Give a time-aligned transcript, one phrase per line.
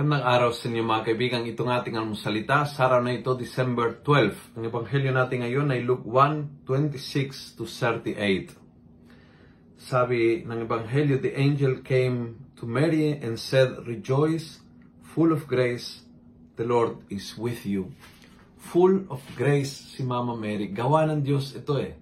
[0.00, 1.44] Magandang araw sa inyo mga kaibigan.
[1.44, 2.64] Ito ng ating almusalita.
[2.64, 4.56] Sa araw na ito, December 12.
[4.56, 8.56] Ang ebanghelyo natin ngayon ay Luke 1, 26 to 38.
[9.76, 14.64] Sabi ng ebanghelyo, the angel came to Mary and said, Rejoice,
[15.04, 16.08] full of grace,
[16.56, 17.92] the Lord is with you.
[18.72, 20.72] Full of grace si Mama Mary.
[20.72, 21.92] Gawa ng Diyos ito eh.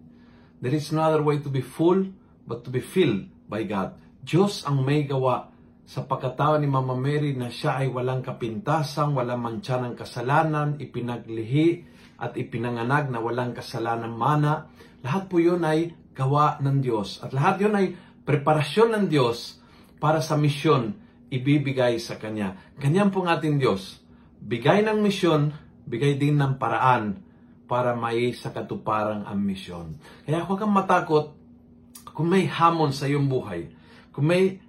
[0.63, 2.15] There is no other way to be full
[2.47, 3.99] but to be filled by God.
[4.23, 5.58] Diyos ang may gawa
[5.89, 11.69] sa pagkatao ni Mama Mary na siya ay walang kapintasang, walang mantsa ng kasalanan, ipinaglihi
[12.21, 14.69] at ipinanganag na walang kasalanan mana.
[15.01, 17.25] Lahat po yun ay gawa ng Diyos.
[17.25, 19.65] At lahat yun ay preparasyon ng Diyos
[19.97, 20.93] para sa misyon
[21.33, 22.53] ibibigay sa Kanya.
[22.77, 24.05] Ganyan po ng ating Diyos.
[24.45, 25.57] Bigay ng misyon,
[25.89, 27.25] bigay din ng paraan
[27.65, 29.97] para may sa katuparang ang misyon.
[30.29, 31.33] Kaya huwag kang matakot
[32.13, 33.73] kung may hamon sa iyong buhay.
[34.13, 34.68] Kung may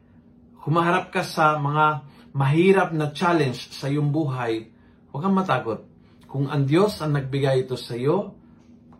[0.63, 2.03] humaharap ka sa mga
[2.35, 4.69] mahirap na challenge sa iyong buhay,
[5.09, 5.79] huwag kang matakot.
[6.29, 8.37] Kung ang Diyos ang nagbigay ito sa iyo,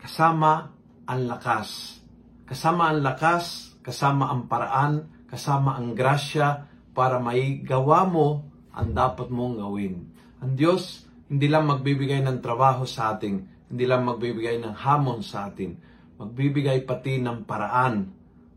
[0.02, 0.73] kasama
[1.05, 2.02] ang lakas.
[2.49, 6.65] Kasama ang lakas, kasama ang paraan, kasama ang grasya
[6.97, 10.09] para may gawa mo ang dapat mong gawin.
[10.41, 15.53] Ang Diyos hindi lang magbibigay ng trabaho sa atin, hindi lang magbibigay ng hamon sa
[15.53, 15.77] atin,
[16.17, 18.09] magbibigay pati ng paraan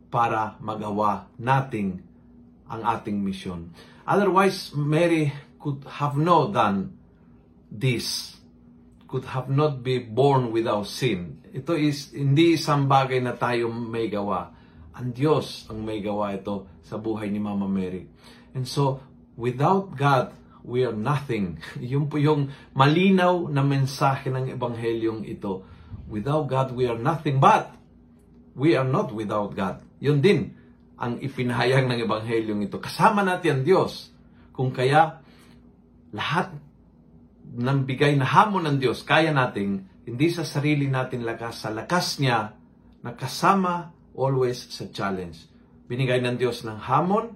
[0.09, 2.01] para magawa nating
[2.73, 3.69] ang ating misyon.
[4.09, 5.29] Otherwise, Mary
[5.61, 6.97] could have not done
[7.69, 8.41] this,
[9.07, 11.45] could have not be born without sin.
[11.53, 14.57] Ito is hindi isang bagay na tayo may gawa.
[14.97, 18.09] Ang Diyos ang may gawa ito sa buhay ni Mama Mary.
[18.57, 19.05] And so,
[19.37, 20.33] without God,
[20.65, 21.61] we are nothing.
[21.93, 25.65] Yung po yung malinaw na mensahe ng Ebanghelyong ito.
[26.09, 27.41] Without God, we are nothing.
[27.41, 27.73] But,
[28.53, 29.81] we are not without God.
[29.99, 30.62] Yun din
[31.03, 32.79] ang ipinahayag ng Ebanghelyong ito.
[32.79, 34.15] Kasama natin ang Diyos.
[34.55, 35.19] Kung kaya,
[36.15, 36.55] lahat
[37.59, 42.23] ng bigay na hamon ng Diyos, kaya nating, hindi sa sarili natin lakas, sa lakas
[42.23, 42.55] niya,
[43.03, 45.51] na kasama always sa challenge.
[45.91, 47.35] Binigay ng Diyos ng hamon,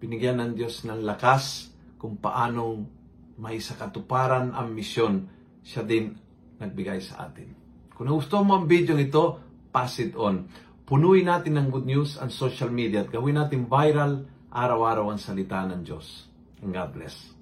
[0.00, 1.68] binigyan ng Diyos ng lakas
[2.00, 2.88] kung paanong
[3.36, 5.28] may sa katuparan ang misyon,
[5.60, 6.16] siya din
[6.56, 7.52] nagbigay sa atin.
[7.92, 10.48] Kung nagustuhan mo ang video ito, pass it on.
[10.82, 15.62] Punuin natin ng good news ang social media at gawin natin viral araw-araw ang salita
[15.64, 16.26] ng Diyos.
[16.58, 17.41] And God bless.